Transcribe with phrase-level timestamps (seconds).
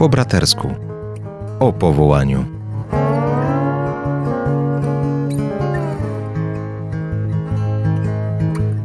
[0.00, 0.68] Po bratersku.
[1.58, 2.44] O powołaniu.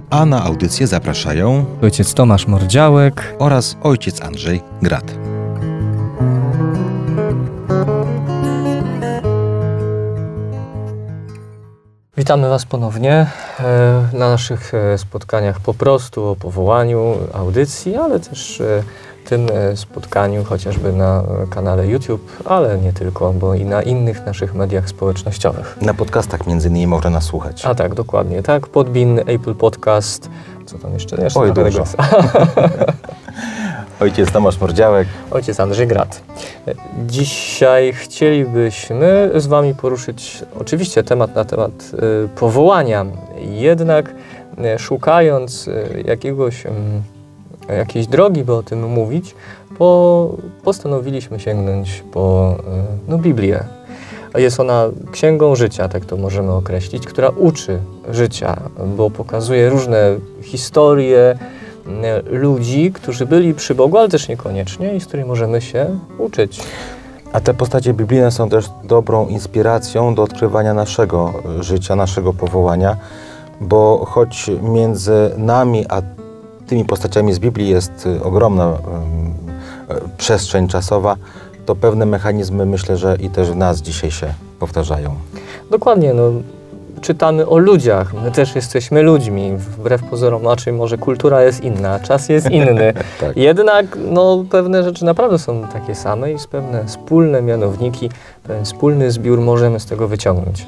[0.10, 3.36] A na audycję zapraszają Ojciec Tomasz Mordziałek.
[3.40, 5.25] oraz ojciec Andrzej Grat.
[12.26, 13.28] Witamy Was ponownie
[13.60, 18.84] e, na naszych e, spotkaniach po prostu o powołaniu audycji, ale też e,
[19.26, 24.90] tym spotkaniu chociażby na kanale YouTube, ale nie tylko, bo i na innych naszych mediach
[24.90, 25.78] społecznościowych.
[25.82, 27.66] Na podcastach między innymi można nas słuchać.
[27.66, 28.68] A tak, dokładnie, tak.
[28.68, 30.30] Podbin, Apple Podcast,
[30.66, 31.24] co tam jeszcze?
[31.24, 31.84] jeszcze Oj, dużo.
[34.00, 35.08] Ojciec Tomasz Mordziałek.
[35.32, 36.22] Ojciec Andrzej Grat.
[37.08, 41.72] Dzisiaj chcielibyśmy z Wami poruszyć oczywiście temat na temat
[42.26, 43.06] y, powołania,
[43.50, 44.10] jednak
[44.76, 47.02] y, szukając y, jakiegoś, mm,
[47.70, 49.36] jakiejś drogi, by o tym mówić,
[49.78, 50.30] po,
[50.64, 52.56] postanowiliśmy sięgnąć po
[53.08, 53.64] no, Biblię.
[54.38, 57.80] Jest ona księgą życia, tak to możemy określić, która uczy
[58.12, 58.58] życia,
[58.98, 61.38] bo pokazuje różne historie,
[62.26, 66.62] ludzi, którzy byli przy Bogu, ale też niekoniecznie i z których możemy się uczyć.
[67.34, 72.98] A te postacie biblijne są też dobrą inspiracją do odkrywania naszego życia, naszego powołania,
[73.62, 76.02] bo choć między nami a
[76.68, 78.78] tymi postaciami z Biblii jest y, ogromna
[80.18, 81.16] przestrzeń czasowa,
[81.66, 85.16] to pewne mechanizmy myślę, że i też w nas dzisiaj się powtarzają.
[85.72, 86.32] Dokładnie, no,
[87.02, 92.30] czytamy o ludziach, my też jesteśmy ludźmi, wbrew pozorom, znaczy może kultura jest inna, czas
[92.30, 92.94] jest inny.
[93.20, 93.38] Tak.
[93.38, 98.10] Jednak no, pewne rzeczy naprawdę są takie same i z pewne wspólne mianowniki,
[98.44, 100.68] pewien wspólny zbiór możemy z tego wyciągnąć.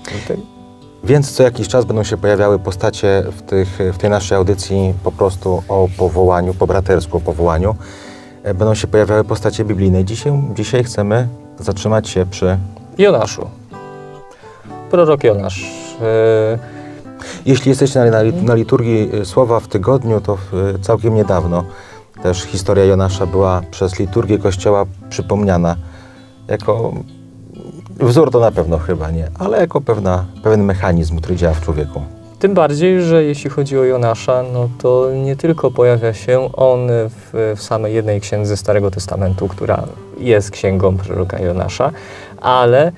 [1.04, 5.12] Więc co jakiś czas będą się pojawiały postacie w, tych, w tej naszej audycji po
[5.12, 7.76] prostu o powołaniu, po bratersku o powołaniu.
[8.44, 10.06] E, Będą się pojawiały postacie biblijne.
[10.06, 11.28] Dzisiaj, dzisiaj chcemy
[11.60, 12.58] zatrzymać się przy...
[12.98, 13.48] Jonaszu.
[14.92, 15.87] Prorok Jonasz.
[16.02, 16.78] E,
[17.46, 18.00] Jeśli jesteście
[18.44, 21.64] na, liturgii e, słowa w tygodniu, to e, całkiem niedawno
[22.24, 25.76] też historia Jonasza była przez liturgię Kościoła przypomniana
[26.48, 26.94] jako
[28.00, 32.02] wzór to na pewno chyba nie, ale jako pewna, pewien mechanizm, który działa w człowieku.
[32.40, 37.54] Tym bardziej, że jeśli chodzi o Jonasza, no to nie tylko pojawia się on w,
[37.56, 39.84] w samej jednej księdze Starego Testamentu, która
[40.18, 41.92] jest księgą proroka Jonasza,
[42.42, 42.92] ale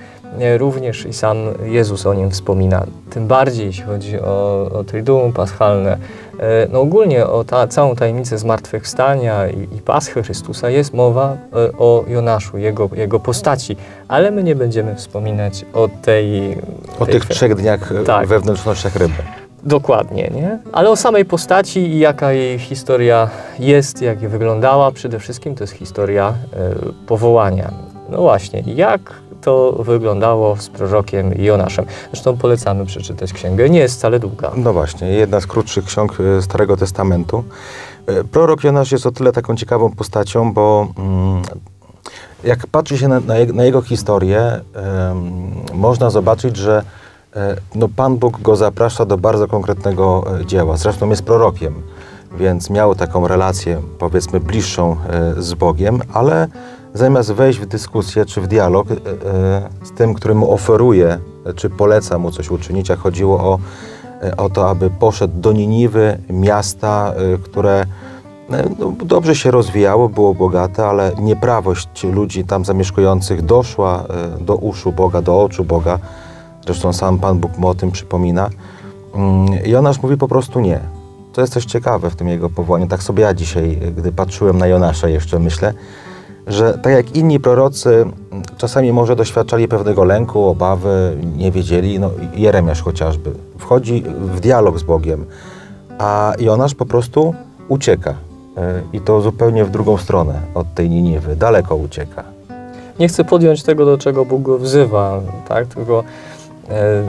[0.58, 2.86] również i sam Jezus o nim wspomina.
[3.10, 5.98] Tym bardziej jeśli chodzi o, o Triduum Paschalne,
[6.38, 11.72] e, no ogólnie o ta, całą tajemnicę zmartwychwstania i, i Paschy Chrystusa jest mowa e,
[11.78, 13.76] o Jonaszu, jego, jego postaci,
[14.08, 16.56] ale my nie będziemy wspominać o tej...
[16.98, 18.26] O tej tych trzech dniach e, Tak.
[18.26, 19.22] we wnętrznościach ryby.
[19.62, 20.58] Dokładnie, nie?
[20.72, 25.74] Ale o samej postaci i jaka jej historia jest, jak wyglądała, przede wszystkim to jest
[25.74, 26.74] historia e,
[27.06, 27.70] powołania.
[28.10, 29.00] No właśnie, jak
[29.40, 31.84] to wyglądało z prorokiem Jonaszem.
[32.12, 34.52] Zresztą polecamy przeczytać księgę, nie jest wcale długa.
[34.56, 37.44] No właśnie, jedna z krótszych ksiąg e, Starego Testamentu.
[38.06, 41.42] E, Prorok Jonasz jest o tyle taką ciekawą postacią, bo mm,
[42.44, 43.20] jak patrzy się na,
[43.54, 44.60] na, jego, historię,
[45.74, 46.82] można zobaczyć, że
[47.36, 50.76] e, no, Pan Bóg go zaprasza do bardzo konkretnego dzieła.
[50.76, 51.82] Zresztą jest prorokiem,
[52.38, 56.48] więc miał taką relację, powiedzmy, bliższą e, z Bogiem, ale
[56.94, 58.96] zamiast wejść w dyskusję czy w dialog e, e,
[59.82, 63.58] z tym, który mu oferuje, e, czy poleca mu coś uczynić, a chodziło o,
[64.36, 67.14] o to, aby poszedł do Niniwy, miasta,
[67.44, 67.86] które
[68.78, 74.04] no, dobrze się rozwijało, było bogate, ale nieprawość ludzi tam zamieszkujących doszła
[74.40, 75.98] do uszu Boga, do oczu Boga.
[76.64, 78.50] Zresztą sam Pan Bóg mu o tym przypomina.
[79.14, 80.80] Mm, Jonasz mówi po prostu nie.
[81.32, 82.86] To jest coś ciekawe w tym jego powołaniu.
[82.86, 85.74] Tak sobie ja dzisiaj, gdy patrzyłem na Jonasza jeszcze myślę,
[86.46, 88.04] że tak jak inni prorocy
[88.58, 94.82] czasami może doświadczali pewnego lęku, obawy, nie wiedzieli, no Jeremiasz chociażby, wchodzi w dialog z
[94.82, 95.24] Bogiem,
[95.98, 97.34] a Jonasz po prostu
[97.68, 98.14] ucieka.
[98.56, 102.24] E, I to zupełnie w drugą stronę od tej Niniwy, daleko ucieka.
[102.98, 105.66] Nie chcę podjąć tego, do czego Bóg go wzywa, tak?
[105.66, 106.04] Tylko
[106.68, 107.02] e,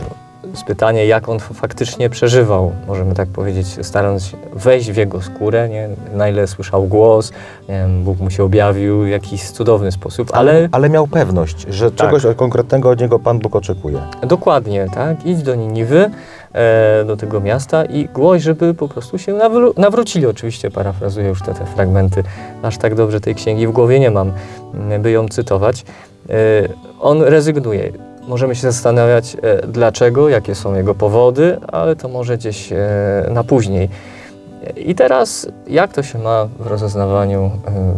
[0.52, 5.70] jest pytanie, jak on faktycznie przeżywał, możemy tak powiedzieć, starając się wejść w jego skórę,
[5.70, 5.90] nie?
[6.14, 7.32] na ile słyszał głos,
[7.70, 11.92] nie wiem, Bóg mu się objawił w jakiś cudowny sposób, ale Ale miał pewność, że
[11.92, 12.00] Tak.
[12.10, 13.98] czegoś konkretnego od niego Pan Bóg oczekuje.
[14.28, 15.26] dokładnie, tak?
[15.26, 16.10] Idź do Niniwy,
[16.54, 20.26] e, do tego miasta i głoś, żeby po prostu się nawró- nawrócili.
[20.26, 22.24] Oczywiście parafrazuję już te, te fragmenty,
[22.62, 24.32] aż tak dobrze tej księgi w głowie nie mam,
[25.00, 25.86] by ją cytować.
[26.30, 26.34] E,
[27.00, 27.92] on rezygnuje.
[28.28, 32.78] Możemy się zastanawiać, e, dlaczego, jakie są jego powody, ale to może gdzieś e,
[33.32, 33.90] na później.
[34.78, 37.52] I teraz, jak to się ma w rozeznawaniu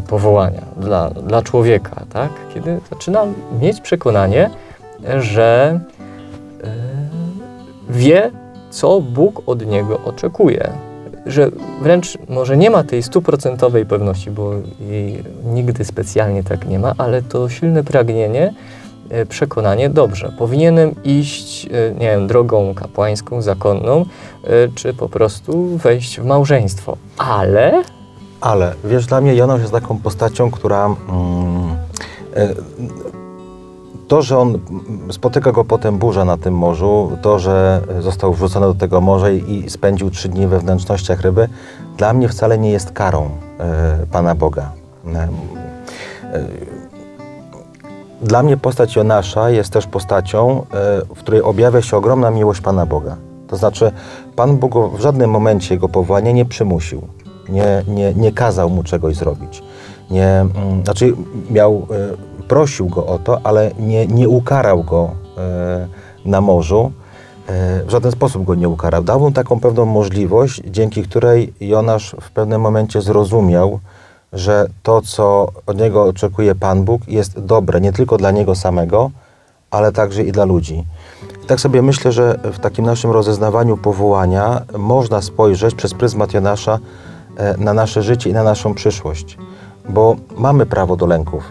[0.05, 2.29] y, powołania dla, dla człowieka, tak?
[2.53, 3.25] Kiedy zaczyna
[3.61, 4.49] mieć przekonanie,
[5.19, 5.79] że
[7.89, 8.31] wie,
[8.69, 10.69] co Bóg od niego oczekuje.
[11.25, 11.49] Że
[11.81, 14.53] wręcz może nie ma tej stuprocentowej pewności, bo
[14.89, 18.82] jej nigdy specjalnie tak nie ma, ale to silne pragnienie, e,
[19.29, 24.05] przekonanie, dobrze, powinienem iść, e, nie wiem, drogą kapłańską, zakonną,
[24.43, 26.97] e, czy po prostu wejść w małżeństwo.
[27.17, 27.83] Ale
[28.41, 30.85] Ale wiesz, dla mnie Jonasz jest taką postacią, która.
[30.85, 30.95] Mm,
[32.35, 32.53] e,
[34.07, 34.59] to, że on
[35.11, 39.69] spotyka go potem burza na tym morzu, to, że został wrzucony do tego morza i
[39.69, 41.49] spędził trzy dni we wnętrznościach ryby,
[41.97, 43.29] dla mnie wcale nie jest karą
[43.59, 44.71] e, Pana Boga.
[48.23, 50.65] Dla mnie postać Jonasza jest też postacią, e,
[51.15, 53.17] w której objawia się ogromna miłość Pana Boga.
[53.47, 53.91] To znaczy,
[54.35, 57.01] Pan Bóg w żadnym momencie jego powołania nie przymusił,
[57.49, 59.63] nie, nie, nie kazał mu czegoś zrobić.
[60.11, 61.13] Nie, mm, znaczy,
[61.49, 61.87] miał,
[62.43, 65.87] e, prosił go o to, ale nie, nie ukarał go e,
[66.25, 66.91] na morzu.
[67.87, 69.03] W żaden sposób go nie ukarał.
[69.03, 73.79] Dał mu taką pewną możliwość, dzięki której Jonasz w pewnym momencie zrozumiał,
[74.33, 79.11] że to, co od niego oczekuje Pan Bóg, jest dobre nie tylko dla niego samego,
[79.71, 80.83] ale także i dla ludzi.
[81.43, 86.79] I tak sobie myślę, że w takim naszym rozeznawaniu powołania można spojrzeć przez pryzmat Jonasza
[87.37, 89.37] e, na nasze życie i na naszą przyszłość,
[89.89, 91.43] bo mamy prawo do lęków,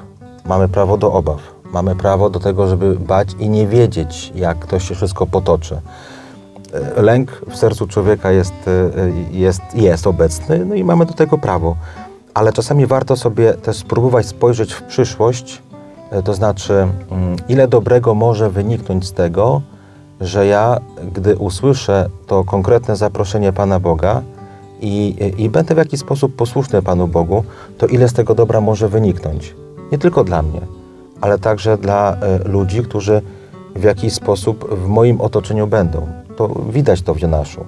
[0.44, 1.40] mamy prawo do obaw,
[1.72, 5.80] mamy prawo do tego, żeby bać i nie wiedzieć, jak to się wszystko potoczy.
[6.96, 11.38] E, Lęk w sercu człowieka jest, e, jest, jest obecny, no i mamy do tego
[11.38, 11.76] prawo.
[12.34, 15.62] Ale czasami warto sobie też spróbować spojrzeć w przyszłość,
[16.10, 16.72] e, to znaczy,
[17.10, 19.62] mm, ile dobrego może wyniknąć z tego,
[20.20, 20.80] że ja,
[21.12, 24.22] gdy usłyszę to konkretne zaproszenie Pana Boga
[24.80, 27.44] i, i będę w jakiś sposób posłuszny Panu Bogu,
[27.78, 29.54] to ile z tego dobra może wyniknąć.
[29.92, 30.60] Nie tylko dla mnie,
[31.20, 33.22] ale także dla e, ludzi, którzy
[33.76, 36.06] w jakiś sposób w moim otoczeniu będą.
[36.36, 37.64] To widać to w Jonaszu.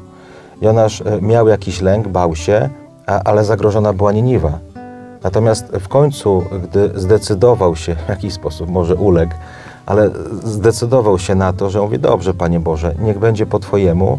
[0.60, 2.70] Jonasz e, miał jakiś lęk, bał się,
[3.06, 4.58] a, ale zagrożona była Niniwa.
[5.22, 9.34] Natomiast w końcu, gdy zdecydował się, w jakiś sposób może uległ,
[9.86, 10.10] ale
[10.44, 14.18] zdecydował się na to, że mówi, dobrze Panie Boże, niech będzie po Twojemu,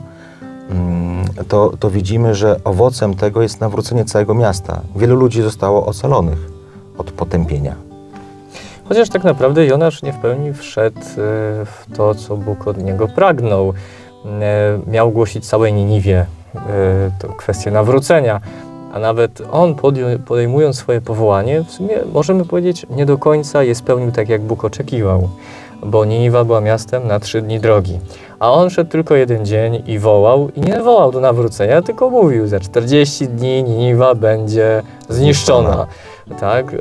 [0.70, 4.82] mm, to, to widzimy, że owocem tego jest nawrócenie całego miasta.
[4.96, 6.50] Wielu ludzi zostało ocalonych
[6.98, 7.76] od potępienia.
[8.90, 11.04] Chociaż tak naprawdę Jonasz nie w pełni wszedł e,
[11.66, 13.74] w to, co Bóg od niego pragnął.
[14.26, 16.60] E, Miał głosić całej Niniwie e,
[17.20, 18.42] to kwestię nawrócenia,
[18.96, 19.76] a nawet on
[20.26, 24.66] podejmując swoje powołanie, w sumie możemy powiedzieć, nie do końca je spełnił tak, jak Bóg
[24.66, 25.30] oczekiwał,
[25.84, 28.00] bo Niniwa była miastem na trzy dni drogi.
[28.40, 32.48] A on szedł tylko jeden dzień i wołał, i nie wołał do nawrócenia, tylko mówił,
[32.48, 35.88] za 40 dni Niniwa będzie zniszczona.
[36.40, 36.76] Tak,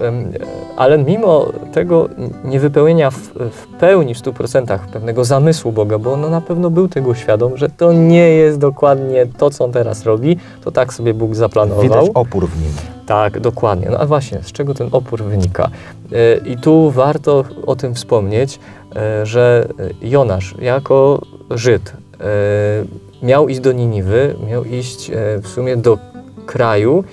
[0.76, 2.08] ale mimo tego
[2.44, 3.17] niewypełnienia w,
[3.50, 7.69] w pełni, w 100% pewnego zamysłu Boga, bo on na pewno był tego świadom, że
[7.69, 11.82] to nie jest dokładnie to, co on teraz robi, to tak sobie Bóg zaplanował.
[11.82, 12.73] Widać opór w nim.
[13.06, 13.88] Tak, dokładnie.
[13.91, 15.70] No a właśnie, z czego ten opór wynika?
[16.12, 18.58] E, I tu warto o tym wspomnieć,
[18.96, 19.69] e, że
[20.02, 21.20] Jonasz jako
[21.50, 25.11] Żyd e, miał iść do Niniwy, miał iść
[25.43, 25.99] w sumie do
[26.46, 27.05] kraju,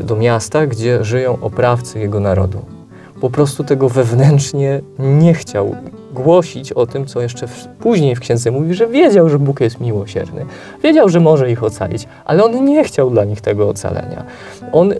[0.00, 2.58] do miasta, gdzie żyją oprawcy jego narodu.
[3.20, 5.74] Po prostu tego wewnętrznie nie chciał
[6.12, 9.80] głosić o tym, co jeszcze w, później w księdze mówi, że wiedział, że Bóg jest
[9.80, 10.46] miłosierny.
[10.82, 14.24] Wiedział, że może ich ocalić, ale on nie chciał dla nich tego ocalenia.
[14.72, 14.96] On y,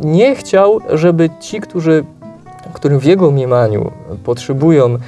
[0.00, 2.04] nie chciał, żeby ci, którzy,
[2.72, 3.90] którym w jego mniemaniu
[4.24, 4.98] potrzebują, y,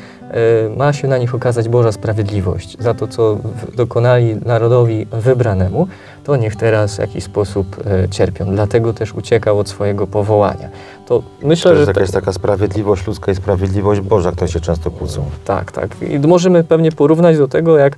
[0.77, 3.39] ma się na nich okazać Boża sprawiedliwość za to, co
[3.77, 5.89] dokonali narodowi wybranemu,
[6.31, 8.45] to niech teraz w jakiś sposób y, cierpią.
[8.45, 10.69] Dlatego też uciekał od swojego powołania.
[11.07, 14.91] To myślę, To jest że jakaś taka sprawiedliwość ludzka i sprawiedliwość Boża, które się często
[14.91, 15.25] kłócą.
[15.45, 15.97] tak, tak.
[16.11, 17.97] I możemy pewnie porównać do tego, jak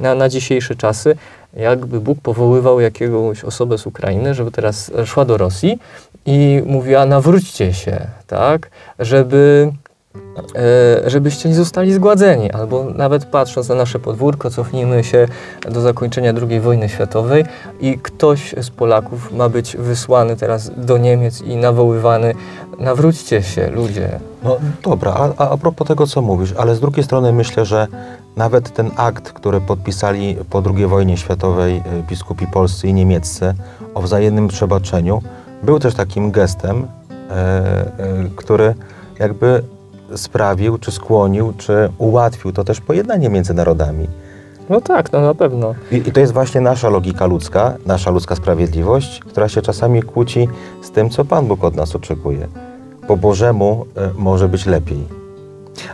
[0.00, 1.16] na, na dzisiejsze czasy,
[1.56, 5.78] jakby Bóg powoływał jakąś osobę z Ukrainy, żeby teraz szła do Rosji
[6.26, 9.83] i mówiła, nawróćcie się, tak, żeby, e,
[11.06, 12.50] żebyście nie zostali zgładzeni.
[12.50, 15.28] Albo nawet patrząc na nasze podwórko, cofnijmy się
[15.70, 17.44] do zakończenia II wojny światowej
[17.80, 22.34] i ktoś z Polaków ma być wysłany teraz do Niemiec i nawoływany,
[22.78, 24.20] nawróćcie się, ludzie.
[24.44, 27.86] No dobra, a, a, propos tego, co mówisz, ale z drugiej strony myślę, że
[28.36, 33.54] nawet ten akt, który podpisali po II wojnie światowej y, biskupi polscy i niemieccy
[33.94, 35.22] o wzajemnym przebaczeniu,
[35.62, 36.86] był też takim gestem,
[37.30, 37.90] e, e,
[38.36, 38.74] który
[39.18, 39.62] jakby
[40.16, 44.08] sprawił, czy skłonił, czy ułatwił to też pojednanie między narodami.
[44.68, 45.74] No tak, no na pewno.
[45.92, 50.48] I, I to jest właśnie nasza logika ludzka, nasza ludzka sprawiedliwość, która się czasami kłóci
[50.82, 52.48] z tym, co Pan Bóg od nas oczekuje.
[53.08, 55.24] Po Bożemu e, może być lepiej.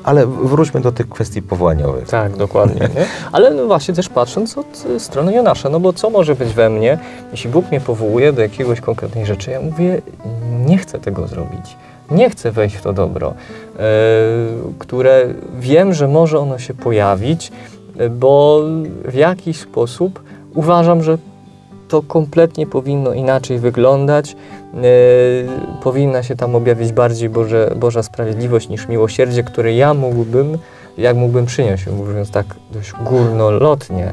[0.05, 2.09] Ale wróćmy do tych kwestii powołaniowych.
[2.09, 2.81] Tak, dokładnie.
[2.81, 3.07] Nie?
[3.33, 6.71] Ale no właśnie też patrząc od y, strony Jonasza, no bo co może być we
[6.71, 6.99] mnie,
[7.33, 10.02] jeśli Bóg mnie powołuje do jakiegoś konkretnej rzeczy, ja mówię,
[10.67, 11.76] nie chcę tego zrobić.
[12.11, 13.35] Nie chcę wejść w to dobro,
[13.79, 13.83] e,
[14.79, 15.26] które
[15.61, 17.52] wiem, że może ono się pojawić,
[17.99, 18.62] e, bo
[19.05, 20.23] w jakiś sposób
[20.55, 21.19] uważam, że
[21.88, 24.37] to kompletnie powinno inaczej wyglądać.
[24.75, 24.76] E,
[25.83, 30.59] powinna się tam objawić bardziej Boże, Boża sprawiedliwość niż miłosierdzie, które ja mógłbym,
[30.99, 34.12] jak mógłbym przynieść, mówiąc tak dość górnolotnie.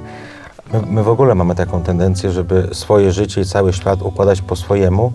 [0.73, 4.55] My, my w ogóle mamy taką tendencję, żeby swoje życie i cały świat układać po
[4.55, 5.11] swojemu,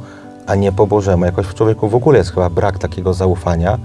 [0.47, 1.25] a nie po Bożemu.
[1.25, 3.79] Jakoś w człowieku w ogóle jest chyba brak takiego zaufania,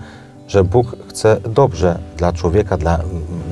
[0.47, 2.99] że Bóg chce dobrze dla człowieka, dla,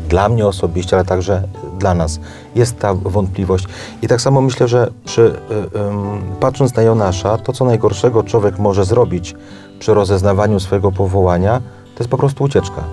[0.09, 1.43] dla mnie osobiście, ale także
[1.79, 2.19] dla nas.
[2.55, 3.65] Jest ta wątpliwość.
[4.01, 8.59] I tak samo myślę, że przy, y, ym, patrząc na Jonasza, to co najgorszego człowiek
[8.59, 9.35] może zrobić
[9.79, 11.59] przy rozeznawaniu swojego powołania,
[11.95, 12.83] to jest po prostu ucieczka.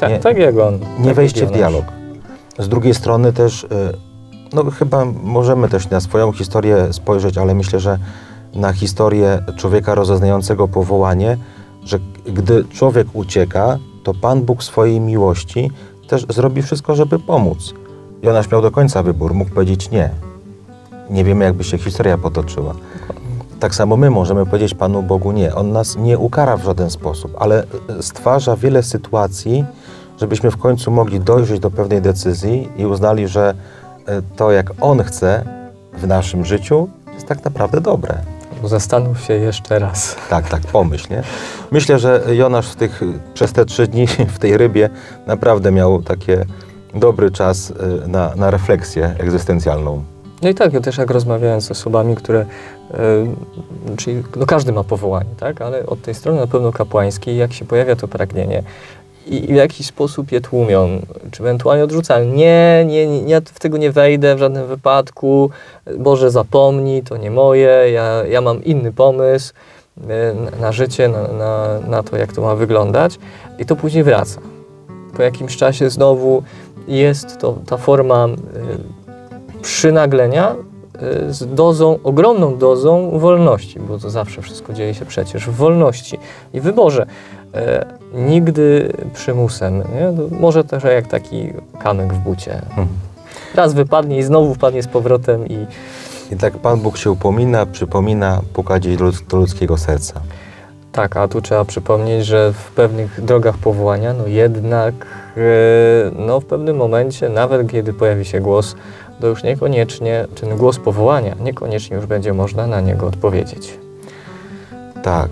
[0.00, 0.78] Tak, Nie- tak jak on.
[0.98, 1.84] Nie tak wejście w dialog.
[2.58, 3.68] Z drugiej strony też, y,
[4.52, 7.98] no chyba możemy też na swoją historię spojrzeć, ale myślę, że
[8.54, 11.38] na historię człowieka rozeznającego powołanie,
[11.84, 15.70] że gdy człowiek ucieka, to Pan Bóg swojej miłości
[16.08, 17.74] też zrobi wszystko, żeby pomóc.
[18.22, 20.10] Jonasz miał do końca wybór, mógł powiedzieć nie.
[21.10, 22.74] Nie wiemy, jakby się historia potoczyła.
[23.60, 25.54] Tak samo my możemy powiedzieć Panu Bogu nie.
[25.54, 27.66] On nas nie ukara w żaden sposób, ale
[28.00, 29.64] stwarza wiele sytuacji,
[30.20, 33.54] żebyśmy w końcu mogli dojrzeć do pewnej decyzji i uznali, że
[34.06, 35.44] e, to, jak On chce
[35.92, 38.31] w naszym życiu, jest tak naprawdę dobre.
[38.68, 40.16] Zastanów się jeszcze raz.
[40.30, 41.22] Tak, tak, pomyśl, nie?
[41.70, 43.00] Myślę, że Jonasz w tych,
[43.34, 44.90] przez te trzy dni w tej rybie
[45.26, 46.44] naprawdę miał takie
[46.94, 47.72] dobry czas
[48.04, 50.04] e, na, na refleksję egzystencjalną.
[50.42, 52.96] No i tak, ja też jak rozmawiałem z osobami, które, e,
[53.96, 57.64] czyli no każdy ma powołanie, tak, ale od tej strony na pewno kapłańskiej, jak się
[57.64, 58.62] pojawia to pragnienie
[59.26, 61.00] i, w jakiś sposób je tłumią,
[61.30, 65.50] czy ewentualnie odrzucają, nie, nie, nie, ja w tego nie wejdę w żadnym wypadku,
[65.98, 69.52] Boże zapomnij, to nie moje, ja, ja mam inny pomysł
[70.08, 73.18] e, na, życie, na, na, na to, jak to ma wyglądać.
[73.58, 74.40] I to później wraca.
[75.16, 76.42] Po jakimś czasie znowu
[76.88, 80.56] jest to ta forma e, przynaglenia
[81.28, 86.18] z dozą, ogromną dozą wolności, bo to zawsze wszystko dzieje się przecież w wolności
[86.54, 87.06] i wyborze.
[87.54, 89.78] E, nigdy przymusem.
[89.78, 90.12] Nie?
[90.16, 92.54] To może też jak taki kamyk w bucie.
[92.54, 92.88] Mhm.
[93.54, 95.66] Raz wypadnie i znowu wpadnie z powrotem i
[96.32, 100.20] I tak Pan Bóg się upomina, przypomina, puka gdzieś do, ludz- do ludzkiego serca.
[100.92, 104.94] tak, a tu trzeba przypomnieć, że w pewnych drogach powołania, no jednak
[105.36, 105.40] e,
[106.26, 108.76] no w pewnym momencie, nawet kiedy pojawi się głos,
[109.22, 113.78] to już niekoniecznie, ten głos powołania, niekoniecznie już będzie można na niego odpowiedzieć.
[115.02, 115.28] Tak,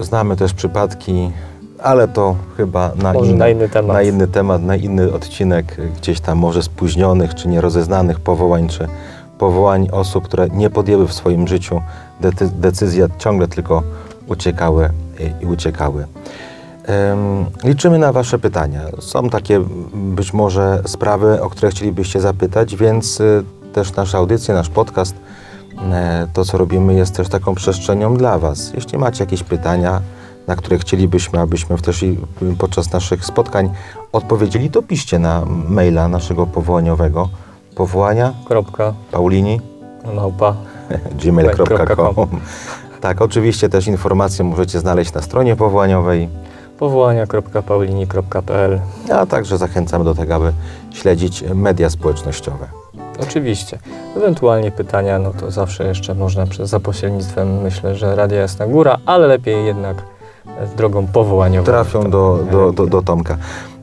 [0.00, 1.30] e, znamy też przypadki,
[1.82, 3.96] ale to chyba na, Może inny, na inny temat.
[3.96, 8.88] na inny temat, na inny odcinek, e, gdzieś tam może spóźnionych czy nierozeznanych powołań, czy
[9.38, 11.80] powołań osób, które nie podjęły w swoim życiu
[12.22, 13.82] decy- decyzji, a ciągle tylko
[14.28, 14.90] uciekały
[15.40, 16.06] i, i uciekały.
[17.64, 18.80] Liczymy na Wasze pytania.
[19.00, 19.60] Są takie
[19.94, 25.14] być może sprawy, o które chcielibyście zapytać, więc y, też nasza audycja, nasz podcast,
[25.92, 28.72] e, to co robimy jest też taką przestrzenią dla Was.
[28.74, 30.00] Jeśli macie jakieś pytania,
[30.46, 32.18] na które chcielibyśmy, abyśmy też i
[32.58, 33.70] podczas naszych spotkań
[34.12, 37.28] odpowiedzieli, to piszcie na maila naszego powołaniowego
[37.74, 39.60] powołania Kropka, paulini
[40.14, 40.54] małpa.
[41.22, 42.28] gmail.com.
[43.00, 46.28] Tak, oczywiście też informacje możecie znaleźć na stronie powołaniowej,
[46.78, 48.80] powołania.paulini.pl
[49.12, 50.52] a także zachęcamy do tego, aby
[50.92, 52.68] śledzić media społecznościowe.
[53.22, 53.78] Oczywiście.
[54.16, 58.98] Ewentualnie pytania, no to zawsze jeszcze można przez, za pośrednictwem, myślę, że Radia Jasna Góra,
[59.06, 59.96] ale lepiej jednak
[60.76, 61.66] drogą powołaniową.
[61.66, 63.36] Trafią do, do, do, do Tomka.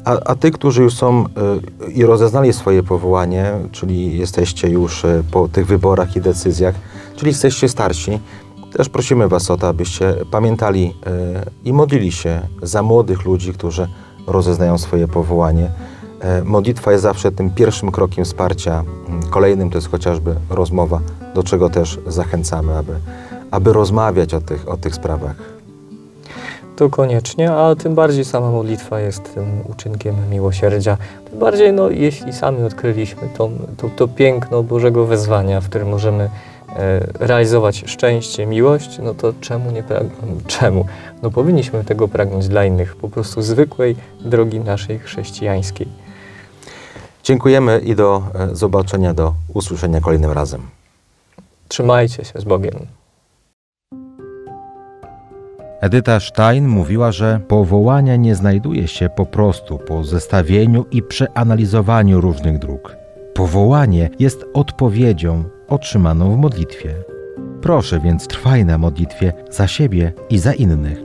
[0.05, 1.25] A, a ty, którzy już są
[1.87, 6.75] y, i rozeznali swoje powołanie, czyli jesteście już y, po tych wyborach i decyzjach,
[7.15, 8.19] czyli jesteście starsi,
[8.77, 13.87] też prosimy Was o to, abyście pamiętali y, i modlili się za młodych ludzi, którzy
[14.27, 15.69] rozeznają swoje powołanie.
[16.19, 18.83] E, Modlitwa jest zawsze tym pierwszym krokiem wsparcia.
[19.07, 20.99] Mm, Kolejnym to jest chociażby rozmowa,
[21.35, 22.93] do czego też zachęcamy, aby,
[23.51, 25.35] aby rozmawiać o tych, o tych sprawach.
[26.75, 30.97] To koniecznie, a tym bardziej sama modlitwa jest tym uczynkiem miłosierdzia.
[31.29, 36.23] Tym bardziej, no, jeśli sami odkryliśmy to, to, to piękno Bożego wezwania, w którym możemy
[36.23, 36.29] e,
[37.19, 40.43] realizować szczęście, miłość, no to czemu nie pragnąć?
[40.47, 40.85] Czemu?
[41.23, 45.87] No powinniśmy tego pragnąć dla innych, po prostu zwykłej drogi naszej chrześcijańskiej.
[47.23, 50.61] Dziękujemy i do e, zobaczenia, do usłyszenia kolejnym razem.
[51.67, 52.75] Trzymajcie się z Bogiem.
[55.81, 62.59] Edyta Stein mówiła, że powołania nie znajduje się po prostu po zestawieniu i przeanalizowaniu różnych
[62.59, 63.04] dróg.
[63.35, 66.95] Powołanie jest odpowiedzią otrzymaną w modlitwie.
[67.61, 70.97] Proszę więc trwaj na modlitwie za siebie i za innych.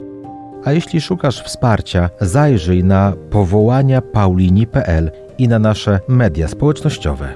[0.65, 7.35] A jeśli szukasz wsparcia, zajrzyj na powołania paulini.pl i na nasze media społecznościowe.